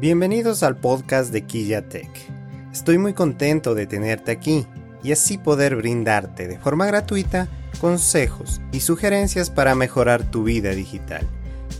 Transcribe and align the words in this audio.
Bienvenidos 0.00 0.62
al 0.62 0.76
podcast 0.76 1.32
de 1.32 1.42
Tech. 1.42 2.08
Estoy 2.72 2.98
muy 2.98 3.14
contento 3.14 3.74
de 3.74 3.88
tenerte 3.88 4.30
aquí 4.30 4.64
y 5.02 5.10
así 5.10 5.38
poder 5.38 5.74
brindarte 5.74 6.46
de 6.46 6.56
forma 6.56 6.86
gratuita 6.86 7.48
consejos 7.80 8.60
y 8.70 8.78
sugerencias 8.78 9.50
para 9.50 9.74
mejorar 9.74 10.22
tu 10.22 10.44
vida 10.44 10.70
digital 10.70 11.26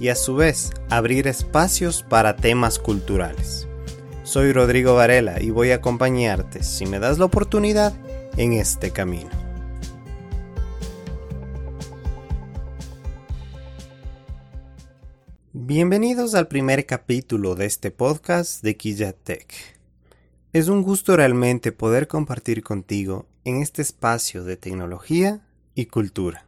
y 0.01 0.09
a 0.09 0.17
su 0.17 0.35
vez 0.35 0.73
abrir 0.91 1.29
espacios 1.29 2.03
para 2.03 2.35
temas 2.35 2.81
culturales. 2.81 3.68
Soy 4.25 4.53
Rodrigo 4.53 4.96
Varela 4.96 5.41
y 5.41 5.50
voy 5.50 5.71
a 5.71 5.77
acompañarte, 5.77 6.64
si 6.64 6.87
me 6.87 6.98
das 6.98 7.19
la 7.19 7.27
oportunidad, 7.27 7.93
en 8.37 8.53
este 8.53 8.91
camino. 8.91 9.48
Bienvenidos 15.69 16.35
al 16.35 16.48
primer 16.48 16.87
capítulo 16.87 17.55
de 17.55 17.66
este 17.66 17.91
podcast 17.91 18.62
de 18.62 18.79
Quilla 18.79 19.12
Tech. 19.12 19.53
Es 20.54 20.68
un 20.68 20.82
gusto 20.82 21.14
realmente 21.14 21.72
poder 21.72 22.08
compartir 22.08 22.63
contigo 22.63 23.27
en 23.44 23.61
este 23.61 23.82
espacio 23.82 24.44
de 24.44 24.57
tecnología 24.57 25.46
y 25.75 25.85
cultura. 25.85 26.46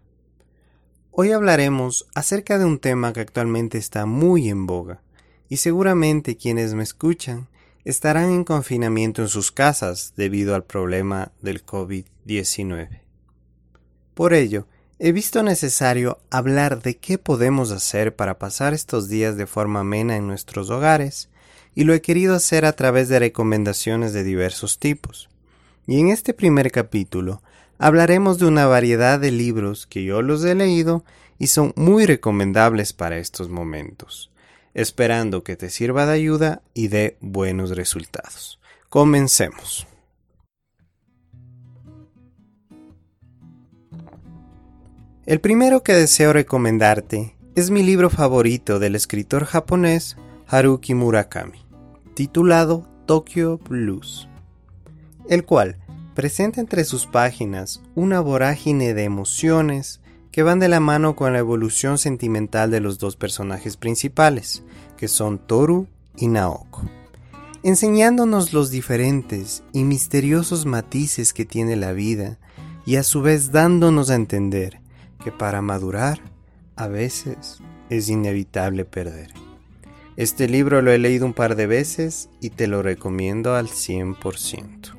Hoy 1.11 1.33
hablaremos 1.33 2.09
acerca 2.15 2.59
de 2.59 2.65
un 2.65 2.79
tema 2.79 3.13
que 3.13 3.21
actualmente 3.21 3.77
está 3.77 4.07
muy 4.07 4.49
en 4.49 4.65
boga 4.65 5.03
y 5.51 5.59
seguramente 5.59 6.39
quienes 6.39 6.73
me 6.73 6.83
escuchan 6.83 7.49
estarán 7.85 8.31
en 8.31 8.45
confinamiento 8.45 9.21
en 9.21 9.29
sus 9.29 9.53
casas 9.53 10.15
debido 10.17 10.55
al 10.55 10.65
problema 10.65 11.31
del 11.43 11.63
COVID-19. 11.67 13.03
Por 14.15 14.33
ello, 14.33 14.67
He 15.03 15.13
visto 15.13 15.43
necesario 15.43 16.19
hablar 16.29 16.83
de 16.83 16.99
qué 16.99 17.17
podemos 17.17 17.71
hacer 17.71 18.15
para 18.15 18.39
pasar 18.39 18.75
estos 18.75 19.09
días 19.09 19.35
de 19.39 19.47
forma 19.47 19.81
amena 19.81 20.15
en 20.15 20.27
nuestros 20.27 20.69
hogares, 20.69 21.31
y 21.75 21.85
lo 21.85 21.95
he 21.95 22.03
querido 22.03 22.35
hacer 22.35 22.67
a 22.67 22.75
través 22.75 23.09
de 23.09 23.19
recomendaciones 23.19 24.13
de 24.13 24.25
diversos 24.25 24.79
tipos. 24.79 25.31
Y 25.87 26.01
en 26.01 26.09
este 26.09 26.35
primer 26.35 26.71
capítulo 26.71 27.41
hablaremos 27.79 28.39
de 28.39 28.45
una 28.45 28.67
variedad 28.67 29.19
de 29.19 29.31
libros 29.31 29.87
que 29.87 30.05
yo 30.05 30.21
los 30.21 30.45
he 30.45 30.55
leído 30.55 31.03
y 31.39 31.47
son 31.47 31.73
muy 31.77 32.05
recomendables 32.05 32.93
para 32.93 33.17
estos 33.17 33.49
momentos, 33.49 34.31
esperando 34.75 35.43
que 35.43 35.57
te 35.57 35.71
sirva 35.71 36.05
de 36.05 36.13
ayuda 36.13 36.61
y 36.75 36.89
dé 36.89 37.17
buenos 37.23 37.71
resultados. 37.71 38.61
Comencemos. 38.91 39.87
El 45.27 45.39
primero 45.41 45.83
que 45.83 45.93
deseo 45.93 46.33
recomendarte 46.33 47.37
es 47.55 47.71
mi 47.71 47.83
libro 47.83 48.09
favorito 48.09 48.79
del 48.79 48.95
escritor 48.97 49.45
japonés 49.45 50.17
Haruki 50.49 50.95
Murakami, 50.95 51.63
titulado 52.15 52.89
Tokyo 53.05 53.59
Blues, 53.59 54.31
el 55.29 55.45
cual 55.45 55.77
presenta 56.15 56.63
entre 56.63 56.85
sus 56.85 57.07
páginas 57.07 57.83
una 57.95 58.21
vorágine 58.21 58.95
de 58.95 59.05
emociones 59.05 60.01
que 60.33 60.43
van 60.43 60.59
de 60.59 60.69
la 60.69 60.81
mano 60.81 61.17
con 61.17 61.35
la 61.35 61.39
evolución 61.39 61.99
sentimental 61.99 62.71
de 62.71 62.81
los 62.81 62.99
dos 62.99 63.17
personajes 63.17 63.77
principales, 63.77 64.65
que 64.97 65.07
son 65.07 65.39
Toru 65.39 65.87
y 66.17 66.29
Naoko, 66.29 66.83
enseñándonos 67.63 68.55
los 68.55 68.71
diferentes 68.71 69.65
y 69.75 69.85
misteriosos 69.85 70.65
matices 70.65 71.35
que 71.35 71.45
tiene 71.45 71.77
la 71.77 71.93
vida 71.93 72.39
y 72.87 72.97
a 72.97 73.03
su 73.03 73.21
vez 73.21 73.53
dándonos 73.53 74.09
a 74.09 74.15
entender 74.15 74.80
que 75.23 75.31
para 75.33 75.63
madurar 75.63 76.21
a 76.77 76.89
veces 76.89 77.61
es 77.91 78.09
inevitable 78.09 78.85
perder. 78.85 79.33
Este 80.17 80.49
libro 80.49 80.83
lo 80.83 80.93
he 80.93 80.99
leído 80.99 81.27
un 81.27 81.35
par 81.35 81.57
de 81.57 81.67
veces 81.67 82.29
y 82.41 82.51
te 82.51 82.67
lo 82.67 82.83
recomiendo 82.83 83.55
al 83.55 83.69
100%. 83.69 84.97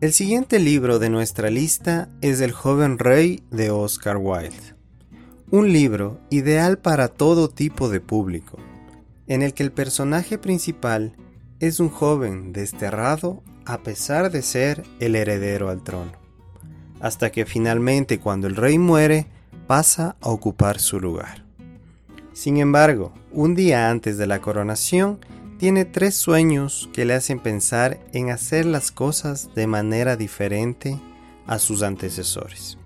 El 0.00 0.12
siguiente 0.12 0.58
libro 0.58 0.98
de 0.98 1.10
nuestra 1.10 1.50
lista 1.50 2.08
es 2.20 2.40
El 2.40 2.52
joven 2.52 2.98
rey 2.98 3.42
de 3.50 3.70
Oscar 3.70 4.18
Wilde. 4.18 4.74
Un 5.50 5.72
libro 5.72 6.20
ideal 6.28 6.78
para 6.78 7.08
todo 7.08 7.48
tipo 7.48 7.88
de 7.88 8.00
público, 8.00 8.58
en 9.26 9.42
el 9.42 9.54
que 9.54 9.62
el 9.62 9.72
personaje 9.72 10.38
principal 10.38 11.16
es 11.60 11.80
un 11.80 11.88
joven 11.88 12.52
desterrado 12.52 13.42
a 13.64 13.82
pesar 13.82 14.30
de 14.30 14.42
ser 14.42 14.82
el 15.00 15.16
heredero 15.16 15.70
al 15.70 15.82
trono 15.82 16.25
hasta 17.00 17.30
que 17.30 17.46
finalmente 17.46 18.18
cuando 18.18 18.46
el 18.46 18.56
rey 18.56 18.78
muere 18.78 19.26
pasa 19.66 20.16
a 20.20 20.30
ocupar 20.30 20.78
su 20.78 21.00
lugar. 21.00 21.44
Sin 22.32 22.58
embargo, 22.58 23.12
un 23.32 23.54
día 23.54 23.90
antes 23.90 24.18
de 24.18 24.26
la 24.26 24.40
coronación, 24.40 25.18
tiene 25.58 25.86
tres 25.86 26.14
sueños 26.14 26.90
que 26.92 27.06
le 27.06 27.14
hacen 27.14 27.38
pensar 27.38 27.98
en 28.12 28.30
hacer 28.30 28.66
las 28.66 28.90
cosas 28.90 29.48
de 29.54 29.66
manera 29.66 30.16
diferente 30.16 31.00
a 31.46 31.58
sus 31.58 31.82
antecesores. 31.82 32.76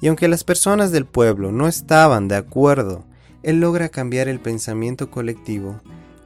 Y 0.00 0.06
aunque 0.06 0.28
las 0.28 0.42
personas 0.42 0.90
del 0.90 1.04
pueblo 1.04 1.52
no 1.52 1.68
estaban 1.68 2.28
de 2.28 2.36
acuerdo, 2.36 3.04
él 3.42 3.60
logra 3.60 3.88
cambiar 3.88 4.28
el 4.28 4.40
pensamiento 4.40 5.10
colectivo, 5.10 5.80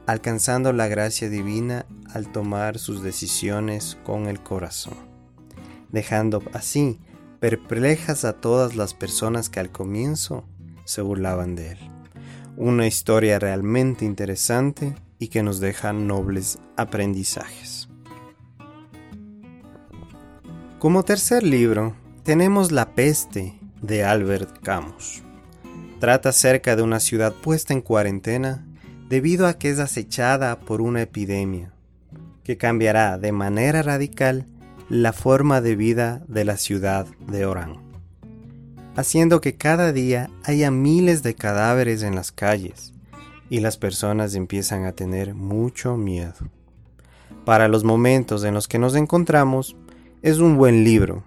alcanzando 0.05 0.71
la 0.73 0.87
gracia 0.87 1.29
divina 1.29 1.85
al 2.13 2.31
tomar 2.31 2.79
sus 2.79 3.03
decisiones 3.03 3.97
con 4.05 4.27
el 4.27 4.41
corazón, 4.41 4.95
dejando 5.91 6.41
así 6.53 6.99
perplejas 7.43 8.23
a 8.23 8.31
todas 8.31 8.77
las 8.77 8.93
personas 8.93 9.49
que 9.49 9.59
al 9.59 9.69
comienzo 9.69 10.45
se 10.85 11.01
burlaban 11.01 11.55
de 11.55 11.71
él. 11.71 11.77
Una 12.55 12.87
historia 12.87 13.37
realmente 13.37 14.05
interesante 14.05 14.95
y 15.19 15.27
que 15.27 15.43
nos 15.43 15.59
deja 15.59 15.91
nobles 15.91 16.59
aprendizajes. 16.77 17.89
Como 20.79 21.03
tercer 21.03 21.43
libro, 21.43 21.97
tenemos 22.23 22.71
La 22.71 22.95
peste 22.95 23.59
de 23.81 24.05
Albert 24.05 24.59
Camus. 24.63 25.21
Trata 25.99 26.29
acerca 26.29 26.77
de 26.77 26.83
una 26.83 27.01
ciudad 27.01 27.33
puesta 27.33 27.73
en 27.73 27.81
cuarentena 27.81 28.65
debido 29.09 29.47
a 29.47 29.55
que 29.55 29.69
es 29.69 29.79
acechada 29.79 30.61
por 30.61 30.79
una 30.79 31.01
epidemia 31.01 31.73
que 32.45 32.55
cambiará 32.57 33.17
de 33.17 33.33
manera 33.33 33.81
radical 33.81 34.47
la 34.89 35.13
forma 35.13 35.61
de 35.61 35.75
vida 35.75 36.23
de 36.27 36.45
la 36.45 36.57
ciudad 36.57 37.07
de 37.27 37.45
Orán, 37.45 37.77
haciendo 38.95 39.41
que 39.41 39.55
cada 39.55 39.91
día 39.91 40.29
haya 40.43 40.71
miles 40.71 41.23
de 41.23 41.35
cadáveres 41.35 42.03
en 42.03 42.15
las 42.15 42.31
calles 42.31 42.93
y 43.49 43.59
las 43.59 43.77
personas 43.77 44.35
empiezan 44.35 44.85
a 44.85 44.91
tener 44.91 45.33
mucho 45.33 45.95
miedo. 45.95 46.33
Para 47.45 47.67
los 47.67 47.83
momentos 47.83 48.43
en 48.43 48.53
los 48.53 48.67
que 48.67 48.79
nos 48.79 48.95
encontramos, 48.95 49.75
es 50.21 50.39
un 50.39 50.57
buen 50.57 50.83
libro, 50.83 51.23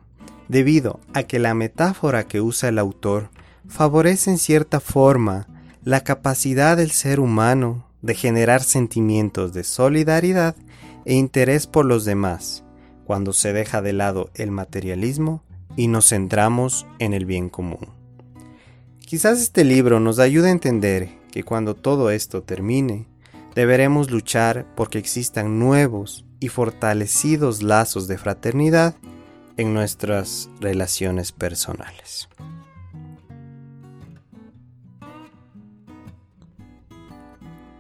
debido 0.49 1.01
a 1.15 1.25
que 1.25 1.39
la 1.39 1.55
metáfora 1.55 2.27
que 2.27 2.41
usa 2.41 2.69
el 2.69 2.79
autor 2.79 3.31
favorece 3.69 4.31
en 4.31 4.39
cierta 4.39 4.81
forma 4.81 5.47
la 5.83 6.03
capacidad 6.03 6.77
del 6.77 6.91
ser 6.91 7.21
humano 7.21 7.87
de 8.03 8.15
generar 8.15 8.63
sentimientos 8.63 9.53
de 9.53 9.65
solidaridad 9.65 10.57
e 11.05 11.15
interés 11.15 11.67
por 11.67 11.85
los 11.85 12.05
demás, 12.05 12.65
cuando 13.07 13.33
se 13.33 13.53
deja 13.53 13.83
de 13.83 13.93
lado 13.93 14.31
el 14.35 14.51
materialismo 14.51 15.43
y 15.77 15.87
nos 15.87 16.09
centramos 16.09 16.87
en 16.99 17.15
el 17.15 17.25
bien 17.25 17.49
común. 17.49 17.89
Quizás 18.99 19.41
este 19.41 19.65
libro 19.65 20.01
nos 20.01 20.19
ayude 20.19 20.49
a 20.49 20.53
entender 20.53 21.11
que 21.31 21.45
cuando 21.45 21.75
todo 21.75 22.11
esto 22.11 22.43
termine, 22.43 23.07
deberemos 23.55 24.11
luchar 24.11 24.67
porque 24.75 24.99
existan 24.99 25.61
nuevos 25.61 26.25
y 26.41 26.49
fortalecidos 26.49 27.63
lazos 27.63 28.09
de 28.09 28.19
fraternidad 28.19 28.97
en 29.57 29.73
nuestras 29.73 30.51
relaciones 30.61 31.31
personales. 31.31 32.29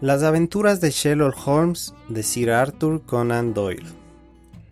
Las 0.01 0.23
aventuras 0.23 0.81
de 0.81 0.91
Sherlock 0.91 1.37
Holmes 1.47 1.95
de 2.09 2.23
Sir 2.23 2.53
Arthur 2.53 3.03
Conan 3.05 3.53
Doyle 3.55 4.06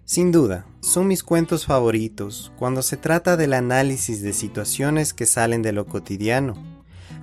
sin 0.04 0.32
duda, 0.32 0.66
son 0.80 1.06
mis 1.06 1.22
cuentos 1.22 1.64
favoritos 1.64 2.52
cuando 2.58 2.82
se 2.82 2.98
trata 2.98 3.38
del 3.38 3.54
análisis 3.54 4.20
de 4.20 4.34
situaciones 4.34 5.14
que 5.14 5.24
salen 5.24 5.62
de 5.62 5.72
lo 5.72 5.86
cotidiano, 5.86 6.54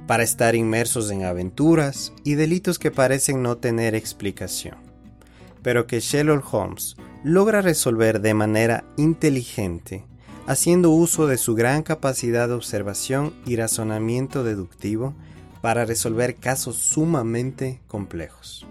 para 0.07 0.23
estar 0.23 0.55
inmersos 0.55 1.11
en 1.11 1.23
aventuras 1.23 2.11
y 2.23 2.33
delitos 2.33 2.79
que 2.79 2.89
parecen 2.89 3.43
no 3.43 3.57
tener 3.57 3.93
explicación, 3.93 4.75
pero 5.61 5.85
que 5.85 5.99
Sherlock 5.99 6.51
Holmes 6.51 6.95
logra 7.23 7.61
resolver 7.61 8.19
de 8.19 8.33
manera 8.33 8.83
inteligente, 8.97 10.03
haciendo 10.47 10.89
uso 10.89 11.27
de 11.27 11.37
su 11.37 11.53
gran 11.53 11.83
capacidad 11.83 12.47
de 12.47 12.55
observación 12.55 13.33
y 13.45 13.57
razonamiento 13.57 14.43
deductivo 14.43 15.13
para 15.61 15.85
resolver 15.85 16.35
casos 16.35 16.77
sumamente 16.77 17.79
complejos. 17.87 18.65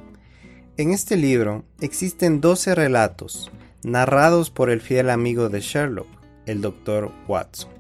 En 0.76 0.90
este 0.90 1.16
libro 1.16 1.62
existen 1.80 2.40
12 2.40 2.74
relatos 2.74 3.52
narrados 3.82 4.50
por 4.50 4.70
el 4.70 4.80
fiel 4.80 5.10
amigo 5.10 5.48
de 5.48 5.60
Sherlock, 5.60 6.08
el 6.46 6.60
Dr. 6.60 7.12
Watson. 7.28 7.70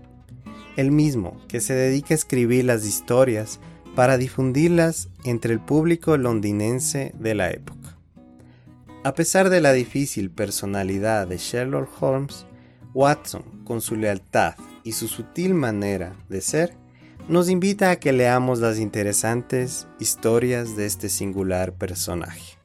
El 0.76 0.92
mismo 0.92 1.40
que 1.48 1.60
se 1.60 1.74
dedica 1.74 2.14
a 2.14 2.16
escribir 2.16 2.64
las 2.64 2.86
historias 2.86 3.60
para 3.94 4.16
difundirlas 4.16 5.08
entre 5.24 5.52
el 5.52 5.60
público 5.60 6.16
londinense 6.16 7.12
de 7.18 7.34
la 7.34 7.50
época. 7.50 7.96
A 9.02 9.14
pesar 9.14 9.50
de 9.50 9.60
la 9.60 9.72
difícil 9.72 10.30
personalidad 10.30 11.26
de 11.26 11.38
Sherlock 11.38 11.90
Holmes, 12.02 12.46
Watson, 12.94 13.62
con 13.64 13.80
su 13.80 13.96
lealtad 13.96 14.54
y 14.84 14.92
su 14.92 15.08
sutil 15.08 15.54
manera 15.54 16.14
de 16.28 16.40
ser, 16.40 16.76
nos 17.28 17.48
invita 17.48 17.90
a 17.90 17.96
que 17.96 18.12
leamos 18.12 18.60
las 18.60 18.78
interesantes 18.78 19.86
historias 19.98 20.76
de 20.76 20.86
este 20.86 21.08
singular 21.08 21.72
personaje. 21.72 22.59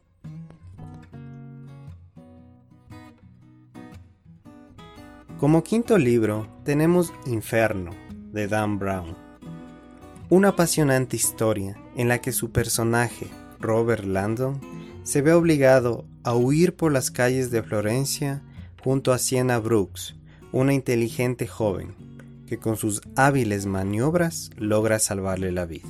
Como 5.39 5.65
quinto 5.65 5.97
libro 5.97 6.47
tenemos 6.63 7.11
Inferno 7.25 7.91
de 8.31 8.47
Dan 8.47 8.79
Brown, 8.79 9.17
una 10.29 10.49
apasionante 10.49 11.17
historia 11.17 11.75
en 11.97 12.07
la 12.07 12.21
que 12.21 12.31
su 12.31 12.51
personaje, 12.51 13.27
Robert 13.59 14.05
Landon, 14.05 14.61
se 15.03 15.21
ve 15.21 15.33
obligado 15.33 16.05
a 16.23 16.33
huir 16.33 16.77
por 16.77 16.93
las 16.93 17.11
calles 17.11 17.51
de 17.51 17.61
Florencia 17.63 18.43
junto 18.81 19.11
a 19.11 19.17
Sienna 19.17 19.59
Brooks, 19.59 20.15
una 20.53 20.73
inteligente 20.73 21.47
joven 21.47 21.93
que 22.47 22.57
con 22.57 22.77
sus 22.77 23.01
hábiles 23.17 23.65
maniobras 23.65 24.51
logra 24.55 24.99
salvarle 24.99 25.51
la 25.51 25.65
vida. 25.65 25.89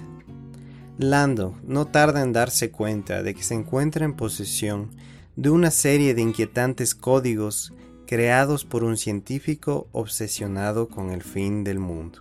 Lando 0.97 1.55
no 1.63 1.85
tarda 1.85 2.23
en 2.23 2.33
darse 2.33 2.71
cuenta 2.71 3.21
de 3.21 3.35
que 3.35 3.43
se 3.43 3.53
encuentra 3.53 4.05
en 4.05 4.15
posesión 4.15 4.89
de 5.35 5.51
una 5.51 5.69
serie 5.69 6.15
de 6.15 6.23
inquietantes 6.23 6.95
códigos 6.95 7.73
creados 8.05 8.65
por 8.65 8.83
un 8.83 8.97
científico 8.97 9.87
obsesionado 9.91 10.87
con 10.87 11.11
el 11.11 11.23
fin 11.23 11.63
del 11.63 11.79
mundo. 11.79 12.19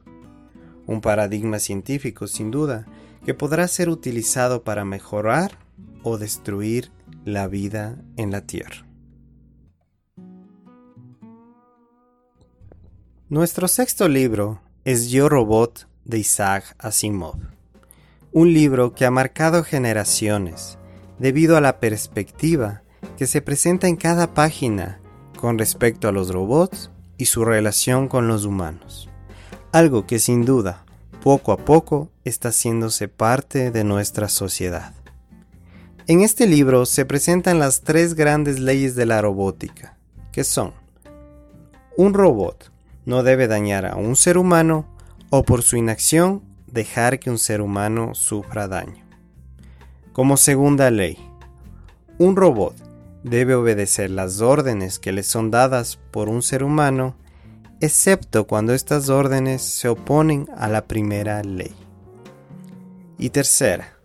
Un 0.86 1.00
paradigma 1.00 1.58
científico, 1.58 2.26
sin 2.26 2.50
duda, 2.50 2.86
que 3.24 3.34
podrá 3.34 3.66
ser 3.68 3.88
utilizado 3.88 4.64
para 4.64 4.84
mejorar 4.84 5.58
o 6.02 6.18
destruir 6.18 6.90
la 7.24 7.48
vida 7.48 7.96
en 8.16 8.30
la 8.30 8.42
Tierra. 8.42 8.86
Nuestro 13.28 13.68
sexto 13.68 14.08
libro 14.08 14.60
es 14.84 15.10
Yo 15.10 15.28
Robot 15.28 15.88
de 16.04 16.18
Isaac 16.18 16.76
Asimov, 16.78 17.36
un 18.32 18.52
libro 18.52 18.94
que 18.94 19.06
ha 19.06 19.10
marcado 19.10 19.64
generaciones 19.64 20.78
debido 21.18 21.56
a 21.56 21.62
la 21.62 21.80
perspectiva 21.80 22.82
que 23.16 23.26
se 23.26 23.40
presenta 23.40 23.88
en 23.88 23.96
cada 23.96 24.34
página 24.34 25.00
con 25.44 25.58
respecto 25.58 26.08
a 26.08 26.12
los 26.12 26.30
robots 26.30 26.90
y 27.18 27.26
su 27.26 27.44
relación 27.44 28.08
con 28.08 28.28
los 28.28 28.46
humanos, 28.46 29.10
algo 29.72 30.06
que 30.06 30.18
sin 30.18 30.46
duda 30.46 30.86
poco 31.22 31.52
a 31.52 31.58
poco 31.58 32.10
está 32.24 32.48
haciéndose 32.48 33.08
parte 33.08 33.70
de 33.70 33.84
nuestra 33.84 34.30
sociedad. 34.30 34.94
En 36.06 36.22
este 36.22 36.46
libro 36.46 36.86
se 36.86 37.04
presentan 37.04 37.58
las 37.58 37.82
tres 37.82 38.14
grandes 38.14 38.58
leyes 38.58 38.94
de 38.94 39.04
la 39.04 39.20
robótica, 39.20 39.98
que 40.32 40.44
son 40.44 40.72
un 41.98 42.14
robot 42.14 42.72
no 43.04 43.22
debe 43.22 43.46
dañar 43.46 43.84
a 43.84 43.96
un 43.96 44.16
ser 44.16 44.38
humano 44.38 44.86
o 45.28 45.42
por 45.42 45.60
su 45.60 45.76
inacción 45.76 46.42
dejar 46.68 47.18
que 47.18 47.28
un 47.28 47.36
ser 47.36 47.60
humano 47.60 48.14
sufra 48.14 48.66
daño. 48.66 49.04
Como 50.14 50.38
segunda 50.38 50.90
ley, 50.90 51.18
un 52.16 52.34
robot 52.34 52.83
debe 53.24 53.54
obedecer 53.54 54.10
las 54.10 54.40
órdenes 54.40 54.98
que 54.98 55.10
le 55.10 55.22
son 55.22 55.50
dadas 55.50 55.98
por 56.12 56.28
un 56.28 56.42
ser 56.42 56.62
humano, 56.62 57.16
excepto 57.80 58.46
cuando 58.46 58.74
estas 58.74 59.08
órdenes 59.08 59.62
se 59.62 59.88
oponen 59.88 60.46
a 60.56 60.68
la 60.68 60.84
primera 60.86 61.42
ley. 61.42 61.74
Y 63.18 63.30
tercera, 63.30 63.98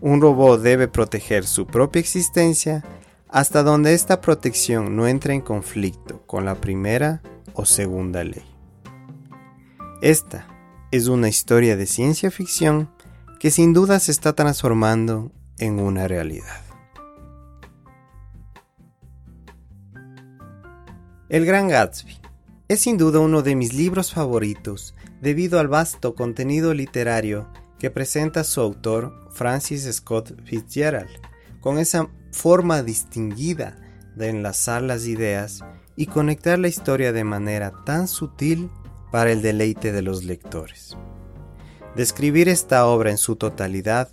un 0.00 0.20
robot 0.20 0.60
debe 0.60 0.88
proteger 0.88 1.46
su 1.46 1.66
propia 1.66 2.00
existencia 2.00 2.84
hasta 3.28 3.62
donde 3.62 3.94
esta 3.94 4.20
protección 4.20 4.96
no 4.96 5.06
entre 5.06 5.34
en 5.34 5.40
conflicto 5.40 6.22
con 6.26 6.44
la 6.44 6.56
primera 6.56 7.22
o 7.54 7.64
segunda 7.64 8.24
ley. 8.24 8.44
Esta 10.02 10.46
es 10.90 11.08
una 11.08 11.28
historia 11.28 11.76
de 11.76 11.86
ciencia 11.86 12.30
ficción 12.30 12.90
que 13.40 13.50
sin 13.50 13.72
duda 13.72 13.98
se 14.00 14.10
está 14.10 14.32
transformando 14.32 15.32
en 15.58 15.78
una 15.78 16.08
realidad. 16.08 16.63
El 21.30 21.46
Gran 21.46 21.68
Gatsby 21.68 22.20
es 22.68 22.80
sin 22.80 22.98
duda 22.98 23.18
uno 23.18 23.40
de 23.40 23.56
mis 23.56 23.72
libros 23.72 24.12
favoritos 24.12 24.94
debido 25.22 25.58
al 25.58 25.68
vasto 25.68 26.14
contenido 26.14 26.74
literario 26.74 27.48
que 27.78 27.90
presenta 27.90 28.44
su 28.44 28.60
autor 28.60 29.30
Francis 29.30 29.90
Scott 29.90 30.34
Fitzgerald, 30.44 31.08
con 31.62 31.78
esa 31.78 32.10
forma 32.30 32.82
distinguida 32.82 33.80
de 34.14 34.28
enlazar 34.28 34.82
las 34.82 35.06
ideas 35.06 35.60
y 35.96 36.06
conectar 36.06 36.58
la 36.58 36.68
historia 36.68 37.10
de 37.12 37.24
manera 37.24 37.72
tan 37.86 38.06
sutil 38.06 38.68
para 39.10 39.32
el 39.32 39.40
deleite 39.40 39.92
de 39.92 40.02
los 40.02 40.24
lectores. 40.24 40.94
Describir 41.96 42.50
esta 42.50 42.86
obra 42.86 43.10
en 43.10 43.18
su 43.18 43.36
totalidad 43.36 44.10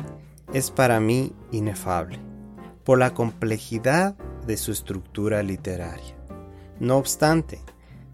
es 0.53 0.71
para 0.71 1.01
mí 1.01 1.33
inefable, 1.51 2.19
por 2.85 2.99
la 2.99 3.13
complejidad 3.13 4.15
de 4.47 4.55
su 4.55 4.71
estructura 4.71 5.43
literaria. 5.43 6.20
No 6.81 6.97
obstante, 6.97 7.59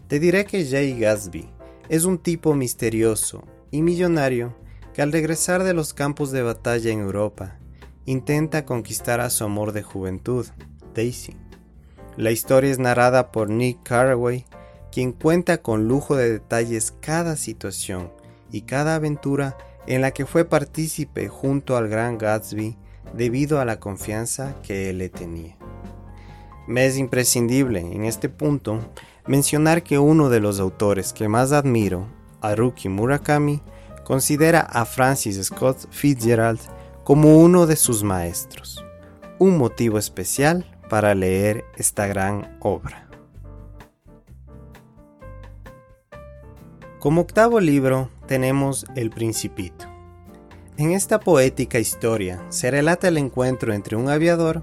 te 0.08 0.20
diré 0.20 0.44
que 0.44 0.62
Jay 0.62 1.00
Gatsby 1.00 1.48
es 1.88 2.04
un 2.04 2.18
tipo 2.18 2.54
misterioso 2.54 3.42
y 3.70 3.80
millonario 3.80 4.54
que 4.92 5.00
al 5.00 5.10
regresar 5.10 5.64
de 5.64 5.72
los 5.72 5.94
campos 5.94 6.32
de 6.32 6.42
batalla 6.42 6.90
en 6.90 7.00
Europa, 7.00 7.56
intenta 8.04 8.66
conquistar 8.66 9.20
a 9.20 9.30
su 9.30 9.44
amor 9.44 9.72
de 9.72 9.82
juventud, 9.82 10.46
Daisy. 10.94 11.34
La 12.18 12.30
historia 12.30 12.70
es 12.70 12.78
narrada 12.78 13.32
por 13.32 13.48
Nick 13.48 13.82
Carraway, 13.84 14.44
quien 14.92 15.12
cuenta 15.12 15.62
con 15.62 15.88
lujo 15.88 16.14
de 16.14 16.30
detalles 16.30 16.92
cada 17.00 17.36
situación 17.36 18.12
y 18.52 18.62
cada 18.62 18.96
aventura 18.96 19.56
en 19.86 20.02
la 20.02 20.10
que 20.10 20.26
fue 20.26 20.44
partícipe 20.44 21.28
junto 21.28 21.74
al 21.78 21.88
gran 21.88 22.18
Gatsby 22.18 22.76
debido 23.14 23.62
a 23.62 23.64
la 23.64 23.80
confianza 23.80 24.60
que 24.62 24.90
él 24.90 24.98
le 24.98 25.08
tenía. 25.08 25.57
Me 26.68 26.84
es 26.84 26.98
imprescindible 26.98 27.80
en 27.80 28.04
este 28.04 28.28
punto 28.28 28.80
mencionar 29.26 29.82
que 29.82 29.98
uno 29.98 30.28
de 30.28 30.38
los 30.38 30.60
autores 30.60 31.14
que 31.14 31.26
más 31.26 31.50
admiro, 31.52 32.06
Haruki 32.42 32.90
Murakami, 32.90 33.62
considera 34.04 34.60
a 34.60 34.84
Francis 34.84 35.42
Scott 35.46 35.88
Fitzgerald 35.90 36.60
como 37.04 37.38
uno 37.38 37.66
de 37.66 37.74
sus 37.74 38.04
maestros, 38.04 38.84
un 39.38 39.56
motivo 39.56 39.96
especial 39.96 40.66
para 40.90 41.14
leer 41.14 41.64
esta 41.78 42.06
gran 42.06 42.58
obra. 42.60 43.08
Como 46.98 47.22
octavo 47.22 47.60
libro 47.60 48.10
tenemos 48.26 48.84
El 48.94 49.08
Principito. 49.08 49.86
En 50.76 50.90
esta 50.90 51.18
poética 51.18 51.78
historia 51.78 52.44
se 52.50 52.70
relata 52.70 53.08
el 53.08 53.16
encuentro 53.16 53.72
entre 53.72 53.96
un 53.96 54.10
aviador 54.10 54.62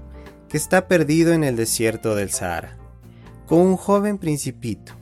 que 0.56 0.58
está 0.58 0.88
perdido 0.88 1.34
en 1.34 1.44
el 1.44 1.54
desierto 1.54 2.14
del 2.14 2.30
Sahara, 2.30 2.78
con 3.44 3.58
un 3.58 3.76
joven 3.76 4.16
principito, 4.16 4.94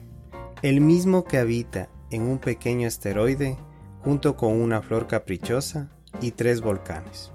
el 0.61 0.81
mismo 0.81 1.23
que 1.23 1.37
habita 1.37 1.87
en 2.11 2.23
un 2.23 2.39
pequeño 2.39 2.89
asteroide 2.89 3.55
junto 4.03 4.35
con 4.35 4.51
una 4.51 4.81
flor 4.81 5.07
caprichosa 5.07 5.87
y 6.19 6.31
tres 6.31 6.59
volcanes, 6.59 7.31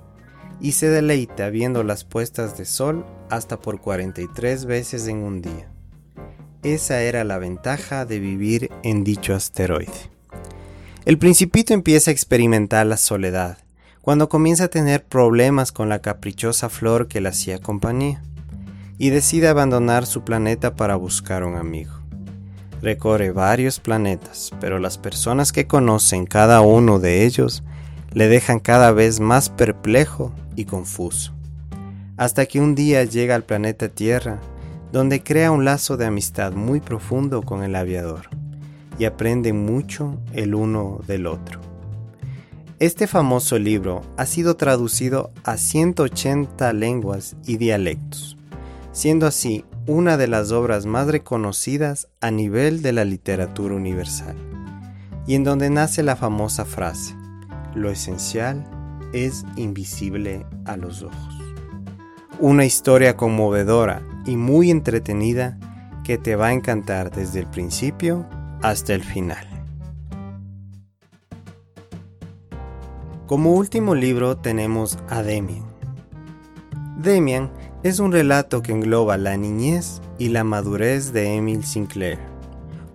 y 0.60 0.72
se 0.72 0.90
deleita 0.90 1.48
viendo 1.48 1.82
las 1.82 2.04
puestas 2.04 2.58
de 2.58 2.66
sol 2.66 3.06
hasta 3.30 3.58
por 3.58 3.80
43 3.80 4.66
veces 4.66 5.08
en 5.08 5.22
un 5.22 5.40
día. 5.40 5.72
Esa 6.62 7.00
era 7.00 7.24
la 7.24 7.38
ventaja 7.38 8.04
de 8.04 8.18
vivir 8.18 8.70
en 8.82 9.02
dicho 9.02 9.34
asteroide. 9.34 10.10
El 11.06 11.16
principito 11.16 11.72
empieza 11.72 12.10
a 12.10 12.12
experimentar 12.12 12.84
la 12.84 12.98
soledad, 12.98 13.56
cuando 14.02 14.28
comienza 14.28 14.64
a 14.64 14.68
tener 14.68 15.04
problemas 15.04 15.72
con 15.72 15.88
la 15.88 16.00
caprichosa 16.00 16.68
flor 16.68 17.08
que 17.08 17.20
le 17.20 17.28
hacía 17.28 17.58
compañía, 17.58 18.22
y 18.98 19.10
decide 19.10 19.48
abandonar 19.48 20.04
su 20.04 20.24
planeta 20.24 20.76
para 20.76 20.96
buscar 20.96 21.44
un 21.44 21.56
amigo. 21.56 21.92
Recorre 22.82 23.30
varios 23.30 23.80
planetas, 23.80 24.50
pero 24.60 24.78
las 24.78 24.98
personas 24.98 25.52
que 25.52 25.66
conocen 25.66 26.26
cada 26.26 26.60
uno 26.60 26.98
de 26.98 27.24
ellos 27.24 27.62
le 28.12 28.28
dejan 28.28 28.58
cada 28.58 28.92
vez 28.92 29.20
más 29.20 29.48
perplejo 29.48 30.32
y 30.56 30.64
confuso, 30.64 31.32
hasta 32.16 32.46
que 32.46 32.60
un 32.60 32.74
día 32.74 33.04
llega 33.04 33.34
al 33.34 33.44
planeta 33.44 33.88
Tierra 33.88 34.40
donde 34.92 35.22
crea 35.22 35.52
un 35.52 35.64
lazo 35.64 35.96
de 35.96 36.06
amistad 36.06 36.52
muy 36.52 36.80
profundo 36.80 37.42
con 37.42 37.62
el 37.62 37.76
aviador 37.76 38.28
y 38.98 39.04
aprenden 39.04 39.64
mucho 39.64 40.18
el 40.32 40.54
uno 40.54 41.00
del 41.06 41.26
otro. 41.26 41.69
Este 42.80 43.06
famoso 43.06 43.58
libro 43.58 44.00
ha 44.16 44.24
sido 44.24 44.56
traducido 44.56 45.32
a 45.44 45.58
180 45.58 46.72
lenguas 46.72 47.36
y 47.44 47.58
dialectos, 47.58 48.38
siendo 48.90 49.26
así 49.26 49.66
una 49.86 50.16
de 50.16 50.26
las 50.26 50.50
obras 50.50 50.86
más 50.86 51.06
reconocidas 51.08 52.08
a 52.22 52.30
nivel 52.30 52.80
de 52.80 52.94
la 52.94 53.04
literatura 53.04 53.74
universal, 53.74 54.34
y 55.26 55.34
en 55.34 55.44
donde 55.44 55.68
nace 55.68 56.02
la 56.02 56.16
famosa 56.16 56.64
frase, 56.64 57.14
lo 57.74 57.90
esencial 57.90 58.64
es 59.12 59.44
invisible 59.56 60.46
a 60.64 60.78
los 60.78 61.02
ojos. 61.02 61.38
Una 62.38 62.64
historia 62.64 63.14
conmovedora 63.14 64.00
y 64.24 64.36
muy 64.36 64.70
entretenida 64.70 65.58
que 66.02 66.16
te 66.16 66.34
va 66.34 66.46
a 66.46 66.54
encantar 66.54 67.10
desde 67.10 67.40
el 67.40 67.46
principio 67.46 68.26
hasta 68.62 68.94
el 68.94 69.04
final. 69.04 69.49
Como 73.30 73.52
último 73.52 73.94
libro 73.94 74.36
tenemos 74.36 74.98
a 75.08 75.22
Demian. 75.22 75.62
Demian 76.98 77.48
es 77.84 78.00
un 78.00 78.10
relato 78.10 78.60
que 78.60 78.72
engloba 78.72 79.18
la 79.18 79.36
niñez 79.36 80.02
y 80.18 80.30
la 80.30 80.42
madurez 80.42 81.12
de 81.12 81.36
Emil 81.36 81.62
Sinclair, 81.62 82.18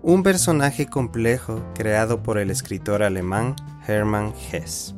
un 0.03 0.23
personaje 0.23 0.87
complejo 0.87 1.63
creado 1.73 2.21
por 2.21 2.37
el 2.37 2.51
escritor 2.51 3.01
alemán 3.01 3.55
Hermann 3.87 4.33
Hesse. 4.51 4.93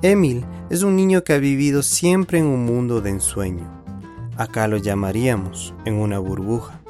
Emil 0.00 0.46
es 0.70 0.84
un 0.84 0.96
niño 0.96 1.22
que 1.22 1.34
ha 1.34 1.38
vivido 1.38 1.82
siempre 1.82 2.38
en 2.38 2.46
un 2.46 2.64
mundo 2.64 3.02
de 3.02 3.10
ensueño. 3.10 3.70
Acá 4.38 4.68
lo 4.68 4.78
llamaríamos 4.78 5.74
en 5.84 5.96
una 5.96 6.18
burbuja. 6.18 6.80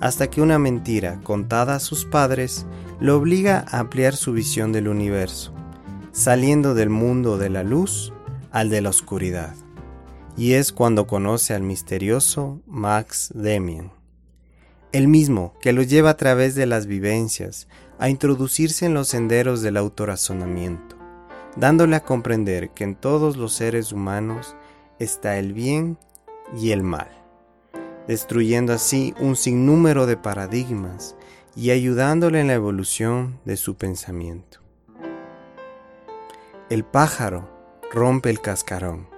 Hasta 0.00 0.30
que 0.30 0.40
una 0.40 0.58
mentira 0.58 1.20
contada 1.24 1.74
a 1.74 1.80
sus 1.80 2.06
padres 2.06 2.64
lo 3.00 3.18
obliga 3.18 3.66
a 3.70 3.80
ampliar 3.80 4.16
su 4.16 4.32
visión 4.32 4.72
del 4.72 4.88
universo, 4.88 5.52
saliendo 6.12 6.74
del 6.74 6.90
mundo 6.90 7.38
de 7.38 7.50
la 7.50 7.62
luz 7.62 8.12
al 8.50 8.70
de 8.70 8.80
la 8.80 8.90
oscuridad. 8.90 9.54
Y 10.36 10.52
es 10.52 10.72
cuando 10.72 11.06
conoce 11.06 11.54
al 11.54 11.62
misterioso 11.62 12.60
Max 12.66 13.30
Demian, 13.34 13.92
el 14.92 15.08
mismo 15.08 15.54
que 15.60 15.72
lo 15.72 15.82
lleva 15.82 16.10
a 16.10 16.16
través 16.16 16.54
de 16.54 16.66
las 16.66 16.86
vivencias 16.86 17.68
a 17.98 18.08
introducirse 18.08 18.86
en 18.86 18.94
los 18.94 19.08
senderos 19.08 19.62
del 19.62 19.76
autorazonamiento 19.76 21.00
dándole 21.56 21.96
a 21.96 22.04
comprender 22.04 22.70
que 22.70 22.84
en 22.84 22.94
todos 22.94 23.36
los 23.36 23.52
seres 23.52 23.92
humanos 23.92 24.56
está 24.98 25.38
el 25.38 25.52
bien 25.52 25.98
y 26.56 26.70
el 26.70 26.82
mal, 26.82 27.10
destruyendo 28.06 28.72
así 28.72 29.14
un 29.20 29.36
sinnúmero 29.36 30.06
de 30.06 30.16
paradigmas 30.16 31.16
y 31.56 31.70
ayudándole 31.70 32.40
en 32.40 32.48
la 32.48 32.54
evolución 32.54 33.40
de 33.44 33.56
su 33.56 33.76
pensamiento. 33.76 34.60
El 36.70 36.84
pájaro 36.84 37.50
rompe 37.92 38.30
el 38.30 38.40
cascarón. 38.40 39.08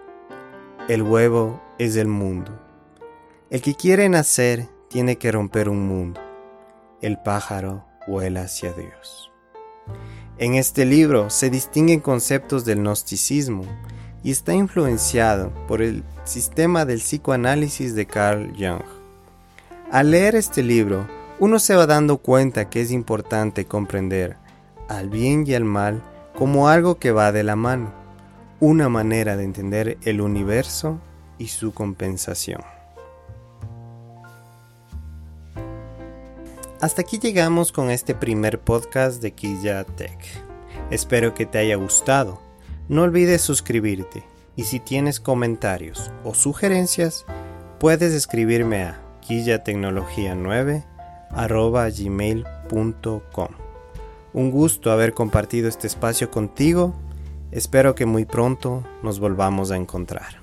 El 0.88 1.02
huevo 1.02 1.60
es 1.78 1.96
el 1.96 2.08
mundo. 2.08 2.50
El 3.50 3.60
que 3.60 3.74
quiere 3.74 4.08
nacer 4.08 4.70
tiene 4.88 5.16
que 5.18 5.30
romper 5.30 5.68
un 5.68 5.86
mundo. 5.86 6.18
El 7.02 7.18
pájaro 7.18 7.84
vuela 8.08 8.44
hacia 8.44 8.72
Dios. 8.72 9.30
En 10.38 10.54
este 10.54 10.86
libro 10.86 11.28
se 11.28 11.50
distinguen 11.50 12.00
conceptos 12.00 12.64
del 12.64 12.78
gnosticismo 12.78 13.66
y 14.24 14.30
está 14.30 14.54
influenciado 14.54 15.52
por 15.68 15.82
el 15.82 16.04
sistema 16.24 16.86
del 16.86 17.00
psicoanálisis 17.00 17.94
de 17.94 18.06
Carl 18.06 18.50
Jung. 18.58 18.80
Al 19.90 20.10
leer 20.10 20.36
este 20.36 20.62
libro, 20.62 21.06
uno 21.38 21.58
se 21.58 21.76
va 21.76 21.86
dando 21.86 22.16
cuenta 22.16 22.70
que 22.70 22.80
es 22.80 22.90
importante 22.90 23.66
comprender 23.66 24.38
al 24.88 25.10
bien 25.10 25.44
y 25.46 25.52
al 25.52 25.64
mal 25.64 26.02
como 26.34 26.68
algo 26.68 26.98
que 26.98 27.12
va 27.12 27.32
de 27.32 27.42
la 27.42 27.56
mano, 27.56 27.92
una 28.60 28.88
manera 28.88 29.36
de 29.36 29.44
entender 29.44 29.98
el 30.04 30.20
universo 30.20 31.00
y 31.38 31.48
su 31.48 31.72
compensación. 31.72 32.62
Hasta 36.80 37.02
aquí 37.02 37.18
llegamos 37.18 37.70
con 37.70 37.90
este 37.90 38.14
primer 38.14 38.58
podcast 38.58 39.22
de 39.22 39.32
Killa 39.32 39.84
Tech. 39.84 40.18
Espero 40.90 41.32
que 41.32 41.46
te 41.46 41.58
haya 41.58 41.76
gustado. 41.76 42.40
No 42.88 43.02
olvides 43.02 43.40
suscribirte 43.42 44.24
y 44.56 44.64
si 44.64 44.80
tienes 44.80 45.20
comentarios 45.20 46.10
o 46.24 46.34
sugerencias, 46.34 47.24
puedes 47.78 48.12
escribirme 48.12 48.82
a 48.82 49.00
quillatecnología9 49.22 50.84
gmail.com. 51.96 53.48
Un 54.34 54.50
gusto 54.50 54.90
haber 54.90 55.12
compartido 55.12 55.68
este 55.68 55.86
espacio 55.86 56.30
contigo. 56.30 56.94
Espero 57.50 57.94
que 57.94 58.06
muy 58.06 58.24
pronto 58.24 58.82
nos 59.02 59.20
volvamos 59.20 59.70
a 59.70 59.76
encontrar. 59.76 60.41